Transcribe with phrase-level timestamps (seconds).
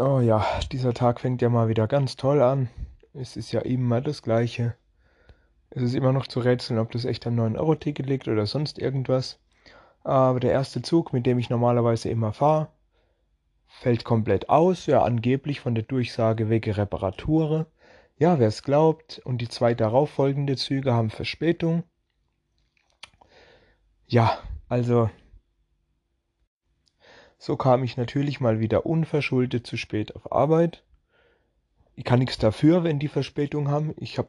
[0.00, 2.68] Oh ja, dieser Tag fängt ja mal wieder ganz toll an.
[3.14, 4.76] Es ist ja immer das Gleiche.
[5.70, 9.40] Es ist immer noch zu rätseln, ob das echt am 9-Euro-Ticket liegt oder sonst irgendwas.
[10.04, 12.68] Aber der erste Zug, mit dem ich normalerweise immer fahre,
[13.66, 14.86] fällt komplett aus.
[14.86, 17.66] Ja, angeblich von der Durchsage wegen Reparatur.
[18.18, 19.20] Ja, wer es glaubt.
[19.24, 21.82] Und die zwei darauffolgenden Züge haben Verspätung.
[24.06, 24.38] Ja,
[24.68, 25.10] also
[27.38, 30.82] so kam ich natürlich mal wieder unverschuldet zu spät auf Arbeit.
[31.94, 33.94] Ich kann nichts dafür, wenn die Verspätung haben.
[33.96, 34.28] Ich habe,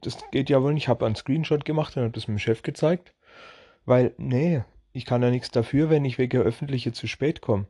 [0.00, 0.84] das geht ja wohl nicht.
[0.84, 3.14] Ich habe einen Screenshot gemacht und habe das meinem Chef gezeigt.
[3.84, 4.62] Weil, nee,
[4.92, 7.66] ich kann ja nichts dafür, wenn ich wegen öffentliche zu spät komme.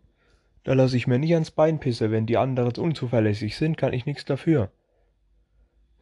[0.64, 2.10] Da lasse ich mir nicht ans Bein pisse.
[2.10, 4.70] Wenn die anderen unzuverlässig sind, kann ich nichts dafür.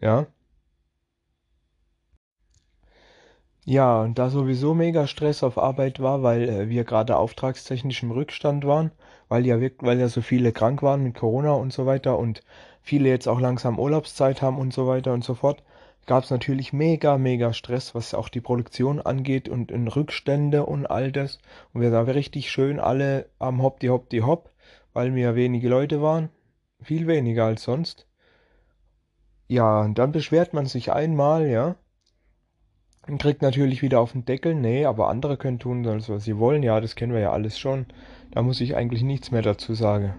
[0.00, 0.26] Ja?
[3.68, 8.12] Ja, und da sowieso mega Stress auf Arbeit war, weil äh, wir gerade auftragstechnisch im
[8.12, 8.92] Rückstand waren,
[9.28, 12.42] weil ja, weil ja so viele krank waren mit Corona und so weiter und
[12.80, 15.64] viele jetzt auch langsam Urlaubszeit haben und so weiter und so fort,
[16.06, 20.86] gab es natürlich mega, mega Stress, was auch die Produktion angeht und in Rückstände und
[20.86, 21.40] all das.
[21.72, 24.50] Und wir waren richtig schön alle am Hopp, die Hopp, die Hopp,
[24.92, 26.30] weil wir wenige Leute waren.
[26.82, 28.06] Viel weniger als sonst.
[29.48, 31.76] Ja, und dann beschwert man sich einmal, ja
[33.18, 34.54] kriegt natürlich wieder auf den Deckel.
[34.54, 36.62] Nee, aber andere können tun, was sie wollen.
[36.62, 37.86] Ja, das kennen wir ja alles schon.
[38.32, 40.14] Da muss ich eigentlich nichts mehr dazu sagen.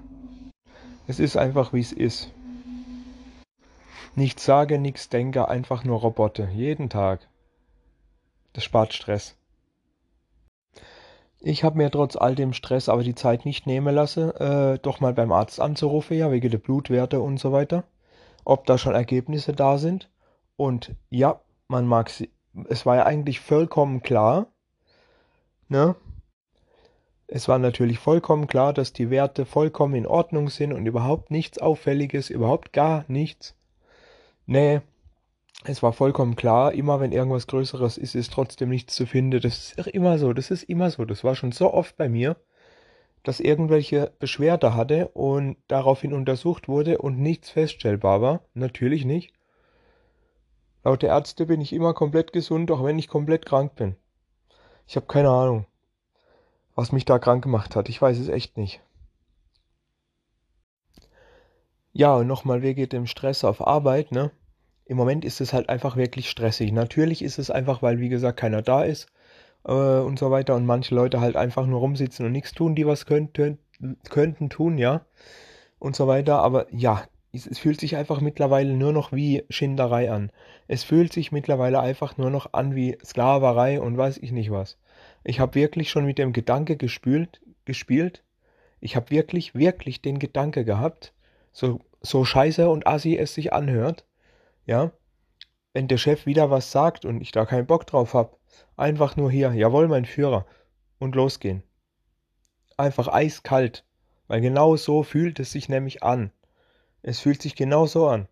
[1.05, 2.31] Es ist einfach, wie es ist.
[4.15, 6.49] Nichts sage, nichts denke, einfach nur Roboter.
[6.49, 7.27] Jeden Tag.
[8.53, 9.35] Das spart Stress.
[11.39, 14.99] Ich habe mir trotz all dem Stress aber die Zeit nicht nehmen lassen, äh, doch
[14.99, 17.83] mal beim Arzt anzurufen, ja, wegen der Blutwerte und so weiter.
[18.43, 20.09] Ob da schon Ergebnisse da sind.
[20.55, 22.31] Und ja, man mag sie,
[22.69, 24.47] es war ja eigentlich vollkommen klar,
[25.67, 25.95] ne?
[27.29, 31.59] Es war natürlich vollkommen klar, dass die Werte vollkommen in Ordnung sind und überhaupt nichts
[31.59, 33.53] Auffälliges, überhaupt gar nichts.
[34.45, 34.79] Nee,
[35.65, 39.41] es war vollkommen klar, immer wenn irgendwas Größeres ist, ist trotzdem nichts zu finden.
[39.41, 41.03] Das ist immer so, das ist immer so.
[41.03, 42.37] Das war schon so oft bei mir,
[43.23, 48.41] dass irgendwelche Beschwerde hatte und daraufhin untersucht wurde und nichts feststellbar war.
[48.53, 49.33] Natürlich nicht.
[50.87, 53.97] Laut der Ärzte bin ich immer komplett gesund, auch wenn ich komplett krank bin.
[54.87, 55.65] Ich habe keine Ahnung,
[56.75, 57.89] was mich da krank gemacht hat.
[57.89, 58.81] Ich weiß es echt nicht.
[61.91, 64.31] Ja, und nochmal wegen dem Stress auf Arbeit, ne?
[64.85, 66.71] Im Moment ist es halt einfach wirklich stressig.
[66.71, 69.07] Natürlich ist es einfach, weil, wie gesagt, keiner da ist
[69.65, 72.87] äh, und so weiter und manche Leute halt einfach nur rumsitzen und nichts tun, die
[72.87, 73.59] was könnten,
[74.09, 75.05] könnten tun, ja,
[75.79, 76.39] und so weiter.
[76.39, 77.03] Aber ja,
[77.45, 80.31] es fühlt sich einfach mittlerweile nur noch wie Schinderei an.
[80.67, 84.77] Es fühlt sich mittlerweile einfach nur noch an wie Sklaverei und weiß ich nicht was.
[85.23, 88.23] Ich habe wirklich schon mit dem Gedanke gespült, gespielt.
[88.79, 91.13] Ich habe wirklich, wirklich den Gedanke gehabt,
[91.51, 94.05] so, so scheiße und assi es sich anhört,
[94.65, 94.91] ja,
[95.73, 98.39] wenn der Chef wieder was sagt und ich da keinen Bock drauf hab,
[98.75, 100.45] einfach nur hier, jawohl, mein Führer,
[100.99, 101.63] und losgehen.
[102.77, 103.85] Einfach eiskalt,
[104.27, 106.31] weil genau so fühlt es sich nämlich an.
[107.01, 108.27] Es fühlt sich genau so an.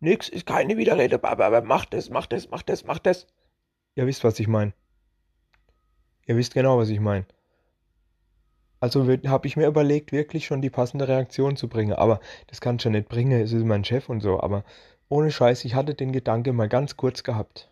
[0.00, 3.26] Nix ist keine Widerrede, aber mach das, mach das, mach das, mach das.
[3.94, 4.72] Ihr wisst, was ich meine.
[6.26, 7.26] Ihr wisst genau, was ich meine.
[8.80, 11.92] Also habe ich mir überlegt, wirklich schon die passende Reaktion zu bringen.
[11.92, 14.40] Aber das kann ich ja nicht bringen, es ist mein Chef und so.
[14.40, 14.64] Aber
[15.08, 17.70] ohne Scheiß, ich hatte den Gedanke mal ganz kurz gehabt.